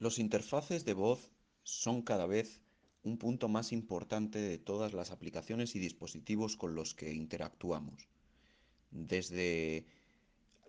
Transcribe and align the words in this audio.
Los 0.00 0.18
interfaces 0.18 0.86
de 0.86 0.94
voz 0.94 1.28
son 1.62 2.00
cada 2.00 2.24
vez 2.24 2.62
un 3.02 3.18
punto 3.18 3.50
más 3.50 3.70
importante 3.70 4.38
de 4.38 4.56
todas 4.56 4.94
las 4.94 5.10
aplicaciones 5.10 5.76
y 5.76 5.78
dispositivos 5.78 6.56
con 6.56 6.74
los 6.74 6.94
que 6.94 7.12
interactuamos, 7.12 8.08
desde 8.90 9.84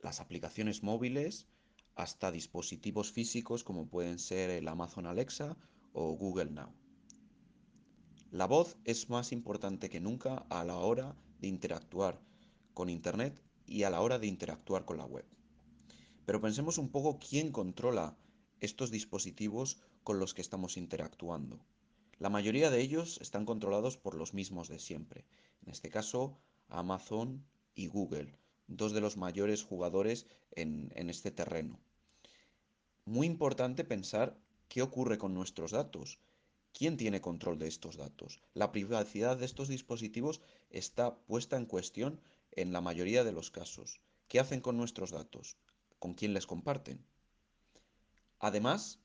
las 0.04 0.20
aplicaciones 0.20 0.84
móviles 0.84 1.48
hasta 1.96 2.30
dispositivos 2.30 3.14
físicos 3.14 3.64
como 3.64 3.88
pueden 3.88 4.20
ser 4.20 4.50
el 4.50 4.68
Amazon 4.68 5.06
Alexa 5.06 5.56
o 5.94 6.12
Google 6.12 6.52
Now. 6.52 6.74
La 8.32 8.48
voz 8.48 8.76
es 8.84 9.10
más 9.10 9.32
importante 9.32 9.90
que 9.90 10.02
nunca 10.02 10.46
a 10.50 10.66
la 10.66 10.76
hora 10.76 11.16
de 11.40 11.48
interactuar 11.48 12.20
con 12.74 12.90
Internet 12.90 13.42
y 13.66 13.84
a 13.84 13.90
la 13.92 14.02
hora 14.02 14.20
de 14.20 14.28
interactuar 14.28 14.84
con 14.84 14.98
la 14.98 15.06
web. 15.06 15.26
Pero 16.26 16.42
pensemos 16.42 16.78
un 16.78 16.90
poco 16.90 17.18
quién 17.18 17.54
controla 17.54 18.18
estos 18.62 18.92
dispositivos 18.92 19.78
con 20.04 20.20
los 20.20 20.34
que 20.34 20.42
estamos 20.42 20.78
interactuando. 20.78 21.60
La 22.20 22.30
mayoría 22.30 22.70
de 22.70 22.80
ellos 22.80 23.18
están 23.20 23.46
controlados 23.46 23.98
por 23.98 24.16
los 24.16 24.34
mismos 24.34 24.70
de 24.70 24.80
siempre, 24.80 25.26
en 25.66 25.72
este 25.72 25.90
caso 25.90 26.38
Amazon 26.70 27.44
y 27.74 27.88
Google, 27.88 28.38
dos 28.68 28.94
de 28.94 29.02
los 29.02 29.18
mayores 29.18 29.64
jugadores 29.64 30.28
en, 30.52 30.92
este 31.10 31.32
terreno. 31.32 31.80
Muy 33.06 33.26
importante 33.26 33.84
pensar 33.84 34.38
qué 34.70 34.84
ocurre 34.84 35.18
con 35.18 35.34
nuestros 35.34 35.72
datos. 35.72 36.20
¿Quién 36.72 36.96
tiene 36.96 37.20
control 37.20 37.58
de 37.58 37.68
estos 37.68 37.98
datos? 37.98 38.42
La 38.54 38.72
privacidad 38.72 39.38
de 39.38 39.46
estos 39.46 39.68
dispositivos 39.68 40.40
está 40.70 41.18
puesta 41.26 41.58
en 41.58 41.66
cuestión 41.66 42.22
en 42.52 42.72
la 42.72 42.80
mayoría 42.80 43.24
de 43.24 43.32
los 43.32 43.50
casos. 43.50 44.00
¿Qué 44.28 44.40
hacen 44.40 44.62
con 44.62 44.78
nuestros 44.78 45.12
datos? 45.12 45.58
¿Con 46.00 46.14
quién 46.14 46.34
les 46.34 46.46
comparten? 46.46 47.04
Además, 48.44 49.00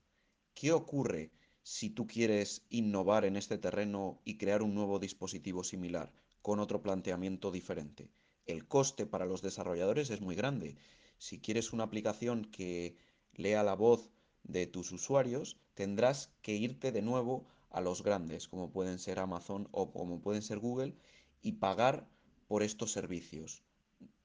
¿qué 0.55 0.73
ocurre 0.73 1.31
si 1.63 1.91
tú 1.91 2.07
quieres 2.07 2.65
innovar 2.70 3.27
en 3.27 3.37
este 3.37 3.59
terreno 3.59 4.19
y 4.25 4.39
crear 4.39 4.62
un 4.62 4.75
nuevo 4.75 4.98
dispositivo 4.98 5.62
similar 5.62 6.11
con 6.41 6.59
otro 6.59 6.81
planteamiento 6.81 7.51
diferente? 7.51 8.09
El 8.47 8.67
coste 8.67 9.05
para 9.05 9.27
los 9.27 9.43
desarrolladores 9.43 10.09
es 10.09 10.23
muy 10.23 10.37
grande. 10.37 10.78
Si 11.19 11.39
quieres 11.39 11.75
una 11.75 11.84
aplicación 11.84 12.47
que 12.47 12.97
lea 13.34 13.62
la 13.62 13.75
voz 13.75 14.09
de 14.43 14.67
tus 14.67 14.91
usuarios, 14.91 15.59
tendrás 15.75 16.33
que 16.41 16.55
irte 16.55 16.91
de 16.91 17.03
nuevo 17.03 17.45
a 17.69 17.83
los 17.83 18.03
grandes, 18.03 18.48
como 18.48 18.71
pueden 18.71 18.98
ser 18.98 19.19
Amazon 19.19 19.69
o 19.71 19.93
como 19.93 20.19
pueden 20.23 20.41
ser 20.41 20.61
Google, 20.61 20.97
y 21.43 21.53
pagar 21.53 22.09
por 22.48 22.62
estos 22.62 22.91
servicios. 22.91 23.62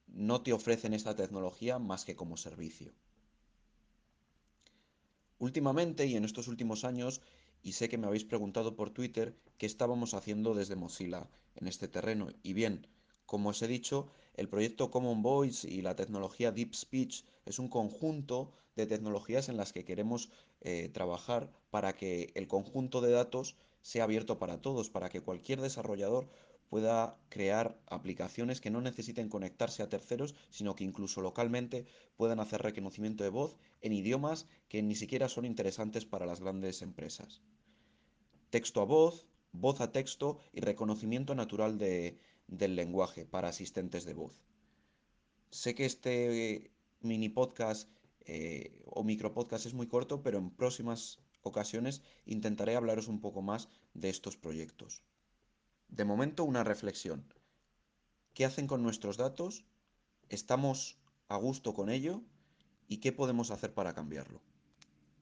No 0.08 0.42
te 0.42 0.54
ofrecen 0.54 0.94
esta 0.94 1.18
tecnología 1.18 1.80
más 1.80 2.06
que 2.06 2.16
como 2.16 2.38
servicio. 2.38 2.94
Últimamente 5.42 6.06
y 6.06 6.16
en 6.16 6.24
estos 6.24 6.48
últimos 6.48 6.84
años, 6.84 7.20
y 7.64 7.72
sé 7.72 7.90
que 7.90 7.98
me 7.98 8.06
habéis 8.06 8.26
preguntado 8.26 8.76
por 8.76 8.92
Twitter 8.92 9.36
qué 9.58 9.66
estábamos 9.66 10.14
haciendo 10.14 10.54
desde 10.54 10.76
Mozilla 10.76 11.28
en 11.56 11.68
este 11.68 11.88
terreno. 11.88 12.28
Y 12.44 12.54
bien, 12.54 12.86
como 13.26 13.50
os 13.50 13.60
he 13.64 13.68
dicho, 13.68 14.08
el 14.36 14.48
proyecto 14.48 14.92
Common 14.92 15.24
Voice 15.24 15.68
y 15.68 15.82
la 15.82 15.96
tecnología 15.96 16.52
Deep 16.52 16.76
Speech 16.76 17.26
es 17.48 17.58
un 17.58 17.70
conjunto 17.70 18.52
de 18.76 18.86
tecnologías 18.86 19.50
en 19.50 19.58
las 19.58 19.74
que 19.74 19.84
queremos 19.84 20.30
eh, 20.62 20.90
trabajar 20.94 21.52
para 21.72 21.96
que 21.96 22.32
el 22.36 22.48
conjunto 22.48 23.02
de 23.02 23.10
datos 23.10 23.56
sea 23.82 24.04
abierto 24.04 24.38
para 24.38 24.62
todos, 24.62 24.92
para 24.92 25.10
que 25.10 25.22
cualquier 25.22 25.60
desarrollador 25.60 26.30
pueda 26.72 27.18
crear 27.28 27.78
aplicaciones 27.88 28.62
que 28.62 28.70
no 28.70 28.80
necesiten 28.80 29.28
conectarse 29.28 29.84
a 29.84 29.90
terceros, 29.90 30.36
sino 30.50 30.74
que 30.74 30.86
incluso 30.86 31.20
localmente 31.20 31.86
puedan 32.16 32.40
hacer 32.40 32.62
reconocimiento 32.62 33.26
de 33.26 33.30
voz 33.30 33.58
en 33.82 33.92
idiomas 33.92 34.48
que 34.70 34.82
ni 34.82 34.96
siquiera 34.96 35.28
son 35.28 35.44
interesantes 35.44 36.06
para 36.06 36.26
las 36.26 36.40
grandes 36.40 36.82
empresas. 36.82 37.42
Texto 38.52 38.80
a 38.80 38.86
voz, 38.86 39.28
voz 39.52 39.82
a 39.82 39.92
texto 39.92 40.38
y 40.54 40.62
reconocimiento 40.62 41.36
natural 41.36 41.78
de, 41.78 42.18
del 42.48 42.78
lenguaje 42.78 43.26
para 43.26 43.50
asistentes 43.50 44.06
de 44.06 44.14
voz. 44.14 44.42
Sé 45.50 45.76
que 45.76 45.84
este 45.86 46.72
mini 47.02 47.28
podcast 47.28 47.90
eh, 48.22 48.80
o 48.86 49.04
micro 49.04 49.34
podcast 49.34 49.66
es 49.66 49.74
muy 49.74 49.88
corto, 49.88 50.24
pero 50.24 50.38
en 50.38 50.52
próximas 50.52 51.20
ocasiones 51.42 52.02
intentaré 52.24 52.78
hablaros 52.78 53.10
un 53.10 53.20
poco 53.20 53.42
más 53.42 53.68
de 53.94 54.08
estos 54.08 54.38
proyectos. 54.38 55.04
De 55.92 56.06
momento, 56.06 56.46
una 56.46 56.64
reflexión. 56.64 57.34
¿Qué 58.34 58.46
hacen 58.46 58.66
con 58.66 58.82
nuestros 58.82 59.18
datos? 59.18 59.66
¿Estamos 60.30 60.98
a 61.28 61.36
gusto 61.36 61.74
con 61.74 61.90
ello? 61.90 62.22
¿Y 62.88 63.00
qué 63.00 63.12
podemos 63.12 63.52
hacer 63.52 63.74
para 63.74 63.94
cambiarlo? 63.94 64.42